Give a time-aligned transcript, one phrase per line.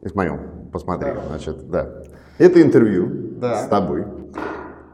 [0.00, 0.68] И в моем.
[0.72, 1.22] Посмотри, да.
[1.28, 2.02] значит, да.
[2.38, 3.64] Это интервью да.
[3.64, 4.06] с тобой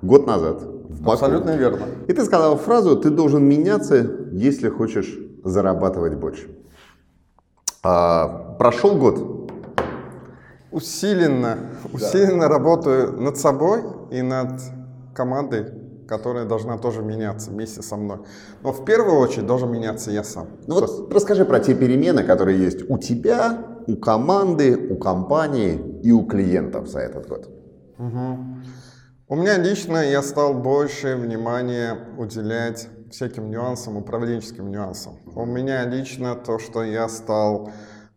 [0.02, 1.12] год назад в Баку.
[1.12, 1.86] Абсолютно верно.
[2.08, 3.96] И ты сказал фразу, ты должен меняться,
[4.32, 6.48] если хочешь зарабатывать больше.
[7.82, 9.50] А, прошел год.
[10.70, 11.88] Усиленно, да.
[11.92, 14.60] усиленно работаю над собой и над
[15.14, 15.66] командой,
[16.08, 18.18] которая должна тоже меняться вместе со мной.
[18.62, 20.48] Но в первую очередь должен меняться я сам.
[20.66, 26.12] Ну вот расскажи про те перемены, которые есть у тебя, у команды, у компании и
[26.12, 27.48] у клиентов за этот год.
[27.98, 28.38] Угу.
[29.28, 35.14] У меня лично я стал больше внимания уделять всяким нюансам, управленческим нюансам.
[35.34, 37.70] У меня лично то, что я стал,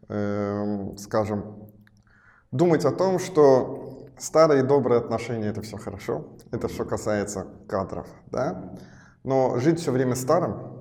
[0.10, 1.70] э, скажем,
[2.52, 8.74] думать о том, что старые добрые отношения это все хорошо, это все касается кадров, да,
[9.24, 10.77] но жить все время старым,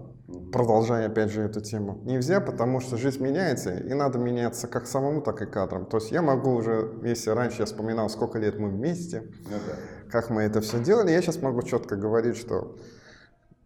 [0.52, 5.20] продолжая опять же эту тему, нельзя, потому что жизнь меняется, и надо меняться как самому,
[5.20, 5.86] так и кадрам.
[5.86, 10.10] То есть я могу уже, если раньше я вспоминал, сколько лет мы вместе, ну, да.
[10.10, 12.76] как мы это все делали, я сейчас могу четко говорить, что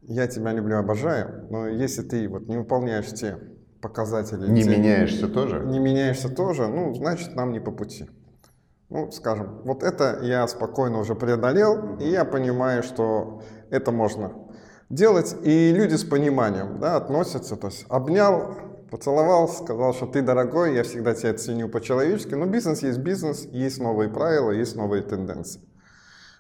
[0.03, 3.39] я тебя люблю, обожаю, но если ты вот не выполняешь те
[3.81, 4.51] показатели...
[4.51, 5.61] Не те, меняешься тоже?
[5.65, 8.11] Не меняешься тоже, ну, значит, нам не по пути.
[8.91, 14.50] Ну, скажем, вот это я спокойно уже преодолел, и я понимаю, что это можно
[14.91, 18.57] делать, и люди с пониманием да, относятся, то есть обнял,
[18.91, 23.81] поцеловал, сказал, что ты дорогой, я всегда тебя ценю по-человечески, но бизнес есть бизнес, есть
[23.81, 25.61] новые правила, есть новые тенденции.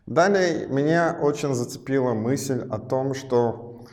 [0.06, 3.86] Далее меня очень зацепила мысль о том, что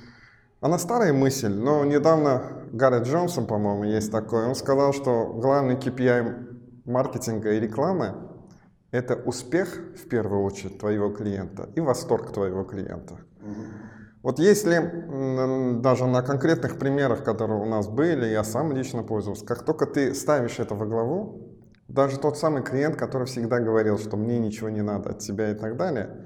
[0.60, 6.82] она старая мысль, но недавно Гаррет Джонсон, по-моему, есть такой, он сказал, что главный KPI
[6.86, 8.16] маркетинга и рекламы–
[8.92, 13.20] это успех, в первую очередь, твоего клиента и восторг твоего клиента.
[14.24, 19.64] Вот если даже на конкретных примерах, которые у нас были, я сам лично пользовался, как
[19.64, 24.40] только ты ставишь это во главу, даже тот самый клиент, который всегда говорил, что мне
[24.40, 26.26] ничего не надо от тебя и так далее,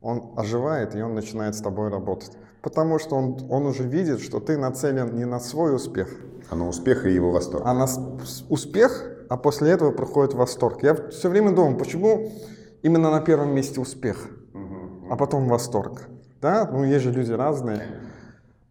[0.00, 2.32] он оживает и он начинает с тобой работать.
[2.62, 6.08] Потому что он, он уже видит, что ты нацелен не на свой успех.
[6.50, 7.64] А на успех и его восторг.
[7.66, 7.86] А на
[8.48, 10.82] успех, а после этого проходит восторг.
[10.82, 12.30] Я все время думал, почему
[12.82, 14.28] именно на первом месте успех,
[15.10, 16.08] а потом восторг.
[16.44, 16.68] Да?
[16.70, 17.86] Ну, есть же люди разные.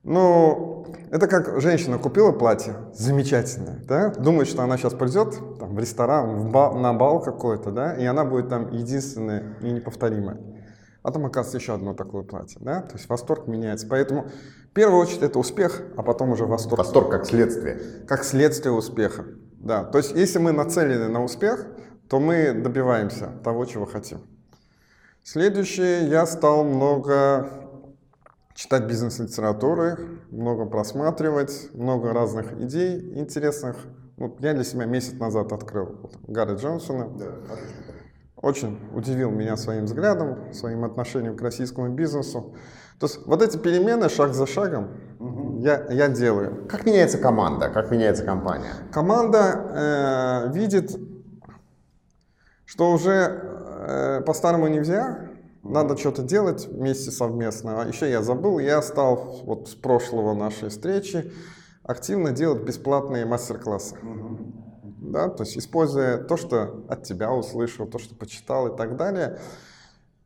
[0.04, 5.80] Ну, это как женщина купила платье, замечательное, да, думает, что она сейчас придет там, в
[5.80, 10.38] ресторан, в бал, на бал какой-то, да, и она будет там единственная и неповторимая.
[11.02, 13.88] А там оказывается еще одно такое платье, да, то есть восторг меняется.
[13.90, 14.28] Поэтому
[14.70, 16.78] в первую очередь это успех, а потом уже восторг.
[16.78, 17.80] Восторг как следствие.
[18.08, 19.84] Как следствие успеха, да.
[19.84, 21.66] То есть если мы нацелены на успех,
[22.08, 24.20] то мы добиваемся того, чего хотим.
[25.24, 27.63] Следующее, я стал много
[28.56, 33.78] читать бизнес-литературы, много просматривать, много разных идей интересных.
[34.18, 37.10] Вот я для себя месяц назад открыл вот, Гарри Джонсона.
[37.18, 37.26] Да,
[38.38, 42.54] Очень удивил меня своим взглядом, своим отношением к российскому бизнесу.
[43.00, 45.60] То есть вот эти перемены шаг за шагом угу.
[45.60, 46.68] я, я делаю.
[46.70, 48.72] Как меняется команда, как меняется компания?
[48.92, 50.96] Команда э, видит,
[52.66, 55.33] что уже э, по-старому нельзя,
[55.64, 57.82] надо что-то делать вместе совместно.
[57.82, 61.32] А еще я забыл, я стал вот с прошлого нашей встречи
[61.84, 63.96] активно делать бесплатные мастер-классы.
[65.02, 69.38] Да, то есть используя то, что от тебя услышал, то, что почитал и так далее.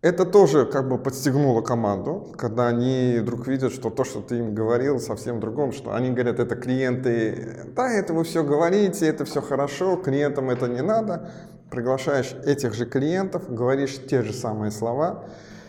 [0.02, 4.54] Это тоже как бы подстегнуло команду, когда они вдруг видят, что то, что ты им
[4.54, 9.42] говорил, совсем другом, что они говорят, это клиенты, да, это вы все говорите, это все
[9.42, 11.32] хорошо, клиентам это не надо
[11.70, 15.26] приглашаешь этих же клиентов, говоришь те же самые слова,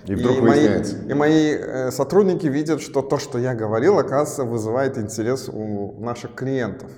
[0.06, 4.44] и вдруг и мои, и мои э, сотрудники видят, что то, что я говорил, оказывается,
[4.44, 6.90] вызывает интерес у наших клиентов.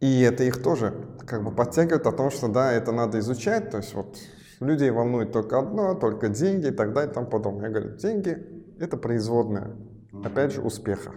[0.00, 0.94] И это их тоже
[1.26, 3.70] как бы подтягивает о том, что да, это надо изучать.
[3.70, 4.16] То есть вот
[4.60, 7.68] людей волнует только одно, только деньги и так далее и тому подобное.
[7.68, 8.38] Я говорю, деньги–
[8.80, 9.76] это производная,
[10.24, 11.12] опять же, успеха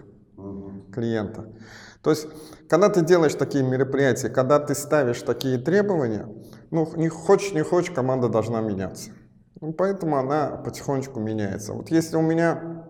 [0.92, 1.46] клиента.
[2.02, 2.28] То есть,
[2.68, 6.28] когда ты делаешь такие мероприятия, когда ты ставишь такие требования,
[6.76, 9.10] ну, не хочешь, не хочешь, команда должна меняться.
[9.62, 11.72] Ну, поэтому она потихонечку меняется.
[11.72, 12.84] Вот если у меня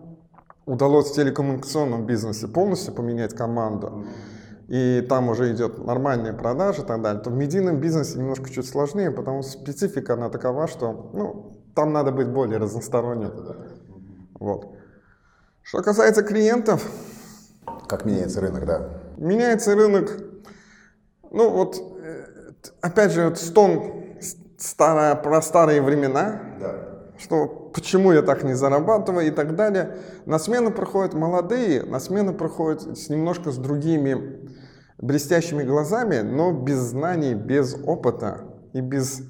[0.65, 4.05] удалось в телекоммуникационном бизнесе полностью поменять команду,
[4.67, 8.67] и там уже идет нормальные продажи и так далее, то в медийном бизнесе немножко чуть
[8.67, 13.31] сложнее, потому что специфика она такова, что ну, там надо быть более разносторонним.
[14.37, 14.75] Вот.
[15.63, 16.85] Что касается клиентов...
[17.87, 18.89] Как меняется рынок, да?
[19.15, 20.11] Меняется рынок,
[21.31, 21.81] ну вот,
[22.81, 24.03] опять же, вот стон
[24.57, 26.75] старая, про старые времена, да.
[27.17, 29.97] что почему я так не зарабатываю и так далее.
[30.25, 34.49] На смену проходят молодые, на смену проходят с немножко с другими
[34.97, 39.21] блестящими глазами, но без знаний, без опыта и без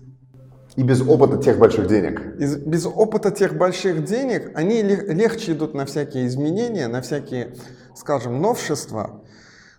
[0.77, 2.21] и без опыта тех больших денег.
[2.39, 7.55] Из, без опыта тех больших денег они легче идут на всякие изменения, на всякие,
[7.95, 9.23] скажем, новшества.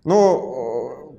[0.03, 0.68] Но,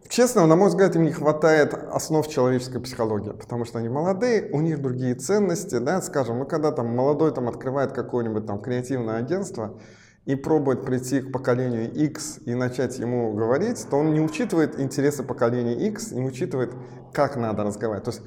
[0.10, 4.60] честно, на мой взгляд, им не хватает основ человеческой психологии, потому что они молодые, у
[4.60, 9.80] них другие ценности, да, скажем, ну когда там молодой там открывает какое-нибудь там креативное агентство,
[10.26, 15.24] и пробует прийти к поколению X и начать ему говорить, то он не учитывает интересы
[15.24, 16.72] поколения X, не учитывает,
[17.14, 18.04] как надо разговаривать.
[18.04, 18.22] То есть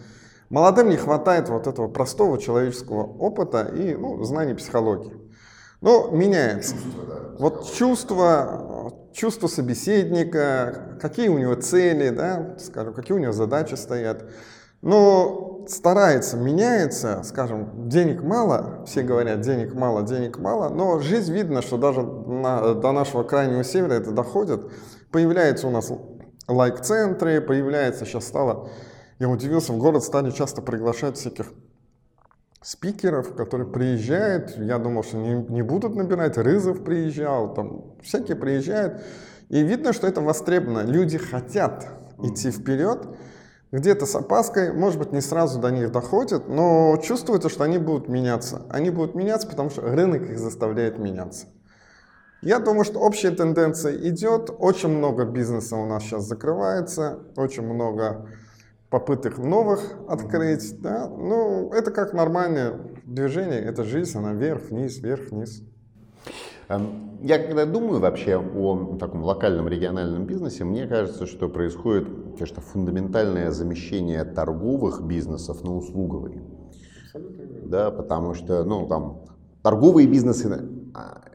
[0.52, 5.14] Молодым не хватает вот этого простого человеческого опыта и ну, знаний психологии.
[5.82, 6.75] Но меняется.
[6.76, 7.37] Чувство, да.
[7.38, 14.25] Вот чувство, чувство собеседника, какие у него цели, да, скажем, какие у него задачи стоят.
[14.81, 21.62] Но старается, меняется, скажем, денег мало, все говорят, денег мало, денег мало, но жизнь видно,
[21.62, 24.73] что даже на, до нашего крайнего севера это доходит.
[25.12, 25.93] Появляются у нас
[26.49, 28.70] лайк-центры, появляется, сейчас стало
[29.23, 31.52] я удивился, в город стали часто приглашать всяких
[32.62, 34.56] спикеров, которые приезжают.
[34.56, 36.38] Я думал, что не, не будут набирать.
[36.38, 39.03] Рызов приезжал, там всякие приезжают.
[39.49, 40.87] И видно, что это востребовано.
[40.87, 41.87] Люди хотят
[42.23, 43.06] идти вперед.
[43.73, 48.06] Где-то с опаской, может быть, не сразу до них доходит, но чувствуется, что они будут
[48.06, 48.67] меняться.
[48.69, 51.47] Они будут меняться, потому что рынок их заставляет меняться.
[52.43, 54.50] Я думаю, что общая тенденция идет.
[54.58, 58.29] Очень много бизнеса у нас сейчас закрывается, очень много
[58.93, 65.31] попыток новых открыть, да, ну, это как нормальное движение, это жизнь, она вверх, вниз, вверх,
[65.31, 65.62] вниз.
[66.69, 72.61] Эм, я когда думаю вообще о таком локальном региональном бизнесе, мне кажется, что происходит, конечно,
[72.61, 76.43] фундаментальное замещение торговых бизнесов на услуговые.
[77.65, 79.25] Да, потому что, ну, там,
[79.62, 80.50] торговые бизнесы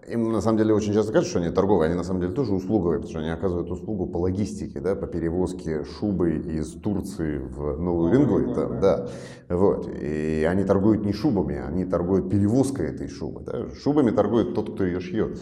[0.07, 2.53] им на самом деле очень часто кажется, что они торговые, они на самом деле тоже
[2.53, 7.79] услуговые, потому что они оказывают услугу по логистике, да, по перевозке шубы из Турции в
[7.79, 8.53] Новую Венгрию.
[8.53, 9.07] Да, да.
[9.55, 9.89] Вот.
[9.89, 13.41] И они торгуют не шубами, они торгуют перевозкой этой шубы.
[13.41, 13.69] Да.
[13.75, 15.39] Шубами торгует тот, кто ее шьет.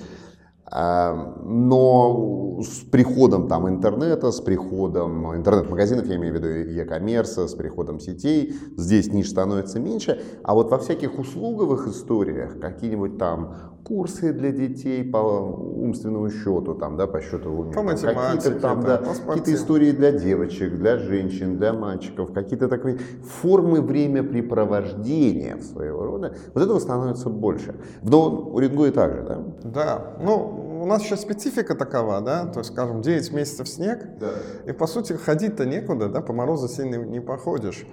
[0.67, 1.13] А,
[1.43, 7.99] но с приходом там интернета, с приходом интернет-магазинов, я имею в виду e-commerce, с приходом
[7.99, 10.21] сетей, здесь ниш становится меньше.
[10.43, 16.97] А вот во всяких услуговых историях, какие-нибудь там курсы для детей по умственному счету, там,
[16.97, 17.73] да, по счету в уме.
[17.73, 22.97] По какие-то там, да, какие-то истории для девочек, для женщин, для мальчиков, какие-то такие
[23.41, 26.35] формы времяпрепровождения своего рода.
[26.53, 27.75] Вот этого становится больше.
[28.01, 29.43] Но у Рингуи также, да?
[29.63, 30.17] Да.
[30.19, 34.31] Ну, у нас сейчас специфика такова, да, то есть, скажем, 9 месяцев снег, да.
[34.67, 37.85] и, по сути, ходить-то некуда, да, по морозу сильно не походишь.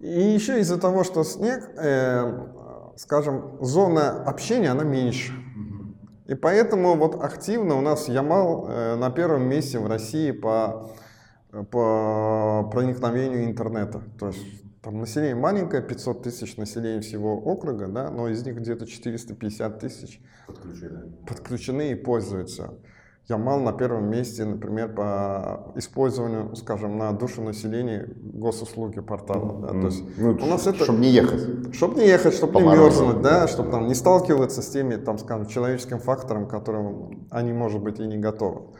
[0.00, 2.46] И еще из-за того, что снег, э,
[2.96, 5.32] скажем, зона общения, она меньше.
[6.26, 10.90] И поэтому вот активно у нас Ямал э, на первом месте в России по,
[11.70, 14.02] по проникновению интернета.
[14.18, 18.86] То есть там население маленькое, 500 тысяч населения всего округа, да, но из них где-то
[18.86, 22.74] 450 тысяч подключены, подключены и пользуются.
[23.28, 29.62] Ямал на первом месте, например, по использованию, скажем, на душу населения госуслуги портала.
[29.62, 29.68] Да?
[29.68, 30.84] То есть ну, у нас это...
[30.84, 31.74] Чтобы не ехать.
[31.74, 35.46] Чтобы не ехать, чтобы не мерзнуть, да, чтобы там не сталкиваться с теми, там, скажем,
[35.46, 38.74] человеческим фактором, которым они, может быть, и не готовы.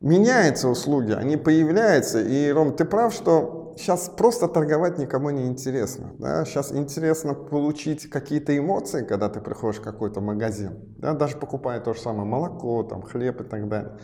[0.00, 6.12] Меняются услуги, они появляются, и, Ром, ты прав, что сейчас просто торговать никому не интересно.
[6.18, 6.44] Да?
[6.44, 11.14] Сейчас интересно получить какие-то эмоции, когда ты приходишь в какой-то магазин, да?
[11.14, 13.98] даже покупая то же самое молоко, там, хлеб и так далее.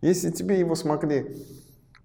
[0.00, 1.36] Если тебе его смогли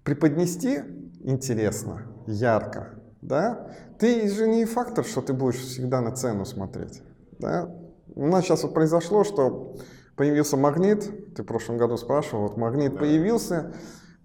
[0.04, 0.80] преподнести
[1.20, 3.68] интересно, ярко, да,
[3.98, 7.02] ты же не фактор, что ты будешь всегда на цену смотреть.
[7.38, 7.70] Да?
[8.14, 9.76] У нас сейчас вот произошло, что
[10.16, 13.74] появился магнит, ты в прошлом году спрашивал, вот магнит появился,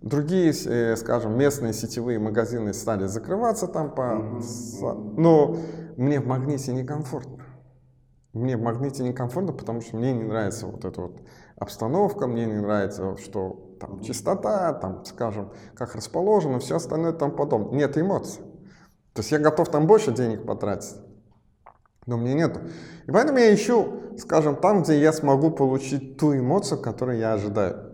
[0.01, 4.39] Другие, э, скажем, местные сетевые магазины стали закрываться там по...
[5.17, 5.57] Но
[5.97, 7.43] мне в магните некомфортно.
[8.33, 11.21] Мне в магните некомфортно, потому что мне не нравится вот эта вот
[11.55, 17.75] обстановка, мне не нравится, что там чистота, там, скажем, как расположено, все остальное там потом.
[17.75, 18.43] Нет эмоций.
[19.13, 20.95] То есть я готов там больше денег потратить,
[22.05, 22.59] но мне нету.
[23.07, 27.93] И поэтому я ищу, скажем, там, где я смогу получить ту эмоцию, которую я ожидаю.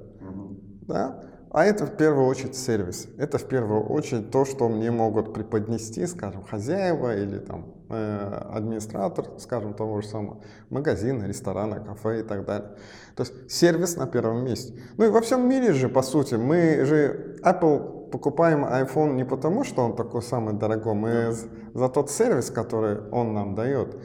[0.81, 1.23] Да?
[1.53, 3.07] А это в первую очередь сервис.
[3.19, 9.27] Это в первую очередь то, что мне могут преподнести, скажем, хозяева или там э, администратор,
[9.37, 10.41] скажем, того же самого
[10.71, 12.69] магазина, ресторана, кафе и так далее.
[13.15, 14.73] То есть сервис на первом месте.
[14.97, 19.63] Ну и во всем мире же, по сути, мы же Apple покупаем iPhone не потому,
[19.63, 21.35] что он такой самый дорогой, мы
[21.75, 23.95] за тот сервис, который он нам дает,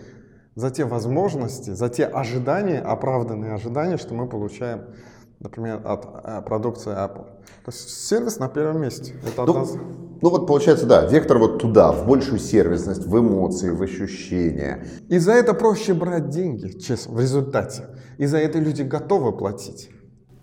[0.54, 4.82] за те возможности, за те ожидания, оправданные ожидания, что мы получаем
[5.40, 7.24] например, от э, продукции Apple.
[7.64, 9.14] То есть сервис на первом месте.
[9.26, 9.66] Это ну,
[10.20, 14.84] Ну вот получается, да, вектор вот туда, в большую сервисность, в эмоции, в ощущения.
[15.08, 17.86] И за это проще брать деньги, честно, в результате.
[18.18, 19.90] И за это люди готовы платить.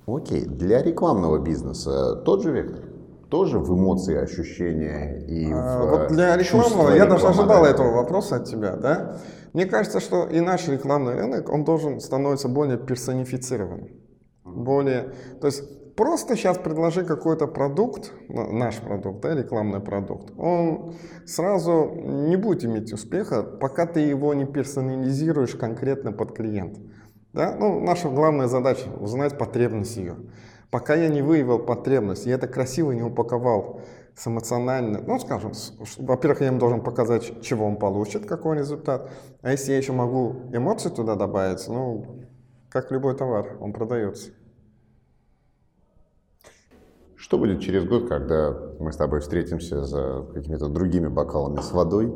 [0.08, 2.86] Окей, для рекламного бизнеса тот же вектор?
[3.30, 7.74] Тоже в эмоции, ощущения и А, в вот для рекламного, я даже ожидал рекламодателя?
[7.74, 9.18] этого вопроса от тебя, да?
[9.52, 13.90] Мне кажется, что и наш рекламный рынок, он должен становиться более персонифицированным.
[14.46, 20.94] Более, то есть просто сейчас предложи какой-то продукт, наш продукт, да, рекламный продукт, он
[21.26, 26.80] сразу не будет иметь успеха, пока ты его не персонализируешь конкретно под клиента.
[27.34, 27.56] Да?
[27.60, 30.16] Ну, наша главная задача– узнать потребность ее.
[30.70, 33.82] Пока я не выявил потребность, я это красиво не упаковал
[34.16, 35.54] с эмоционально, ну, скажем,
[35.98, 39.10] во-первых, я им должен показать, чего он получит, какой результат,
[39.42, 42.25] а если я еще могу эмоции туда добавить, ну,
[42.76, 44.32] как любой товар, он продается.
[47.16, 52.14] Что будет через год, когда мы с тобой встретимся за какими-то другими бокалами с водой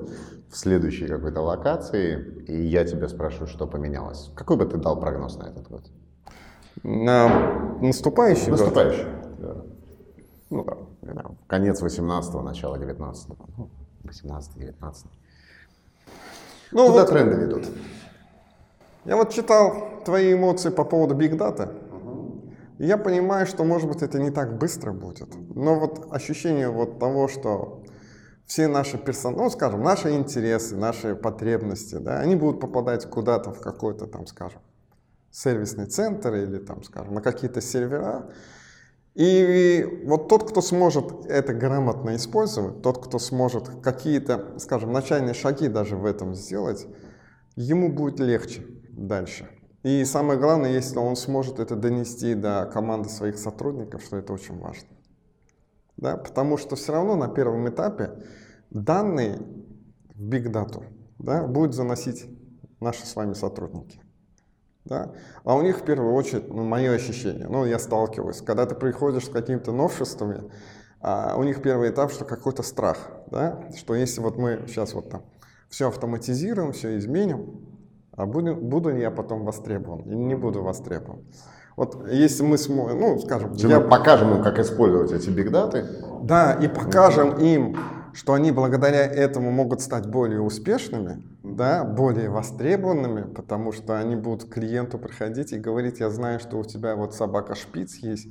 [0.51, 4.31] в следующей какой-то локации, и я тебя спрошу, что поменялось?
[4.35, 5.83] Какой бы ты дал прогноз на этот год?
[6.83, 8.59] На наступающий год?
[8.59, 9.07] Наступающий.
[9.37, 9.63] Да.
[10.49, 13.37] Ну да, знаю, конец 18-го, начало 19-го.
[13.55, 13.69] Ну,
[14.03, 15.05] 18-19.
[16.73, 17.65] Ну, Куда вот тренды ведут?
[19.09, 21.73] Я вот читал твои эмоции по поводу Big Data,
[22.77, 25.29] и я понимаю, что, может быть, это не так быстро будет.
[25.55, 27.83] Но вот ощущение вот того, что
[28.45, 29.33] все наши персон...
[29.33, 34.61] ну, скажем, наши интересы, наши потребности, да, они будут попадать куда-то в какой-то там, скажем,
[35.31, 38.29] сервисный центр или там, скажем, на какие-то сервера.
[39.15, 45.67] И вот тот, кто сможет это грамотно использовать, тот, кто сможет какие-то, скажем, начальные шаги
[45.67, 46.85] даже в этом сделать,
[47.55, 48.61] ему будет легче
[49.07, 49.47] дальше.
[49.83, 54.57] И самое главное, если он сможет это донести до команды своих сотрудников, что это очень
[54.59, 54.89] важно.
[55.95, 56.17] Да?
[56.17, 58.11] Потому что все равно на первом этапе
[58.69, 59.39] данные
[60.13, 60.83] в Big Data
[61.17, 62.25] да, будут заносить
[62.81, 64.01] наши с вами сотрудники.
[64.83, 65.13] Да?
[65.43, 69.27] А у них в первую очередь, ну, мое ощущение, ну, я сталкиваюсь, когда ты приходишь
[69.27, 70.51] с какими-то новшествами,
[71.01, 72.97] а у них первый этап, что какой-то страх,
[73.31, 73.69] да?
[73.77, 75.23] что если вот мы сейчас вот там
[75.69, 77.68] все автоматизируем, все изменим,
[78.19, 81.23] а буду, буду я потом востребован или не буду востребован.
[81.77, 85.85] Вот если мы сможем, ну, скажем, Если я- мы покажем им, как использовать эти бигдаты,
[86.21, 87.77] да, и покажем им,
[88.11, 94.49] что они благодаря этому могут стать более успешными, да, более востребованными, потому что они будут
[94.49, 98.27] к клиенту приходить и говорить, я знаю, что у тебя вот собака шпиц есть,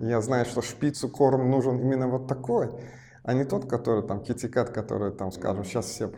[0.00, 2.70] я знаю, что шпицу корм нужен именно вот такой,
[3.22, 6.10] а не тот, который там китикат, который там, скажем, сейчас все...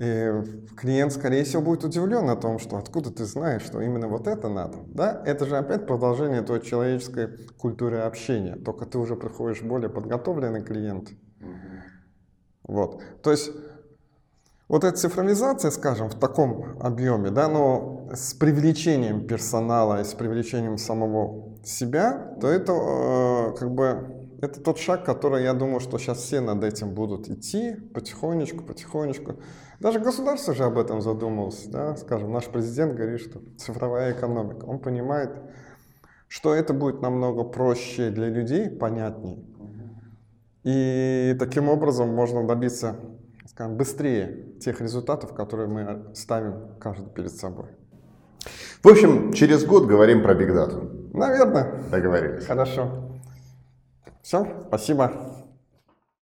[0.00, 0.32] И
[0.78, 4.48] клиент, скорее всего, будет удивлен о том, что откуда ты знаешь, что именно вот это
[4.48, 4.78] надо.
[4.86, 5.22] Да?
[5.26, 7.28] Это же опять продолжение той человеческой
[7.58, 11.10] культуры общения, только ты уже приходишь более подготовленный клиент.
[12.62, 13.02] Вот.
[13.22, 13.50] То есть
[14.68, 20.78] вот эта цифровизация, скажем, в таком объеме, да, но с привлечением персонала и с привлечением
[20.78, 26.18] самого себя, то это э, как бы это тот шаг, который, я думаю, что сейчас
[26.18, 29.36] все над этим будут идти потихонечку, потихонечку.
[29.80, 34.78] Даже государство же об этом задумалось, да, скажем, наш президент говорит, что цифровая экономика, он
[34.78, 35.30] понимает,
[36.28, 39.44] что это будет намного проще для людей, понятнее,
[40.62, 42.96] и таким образом можно добиться,
[43.46, 47.66] скажем, быстрее тех результатов, которые мы ставим каждый перед собой.
[48.82, 50.90] В общем, через год говорим про бигдату.
[51.12, 51.82] Наверное.
[51.90, 52.46] Договорились.
[52.46, 53.09] Хорошо.
[54.22, 55.29] Все, спасибо.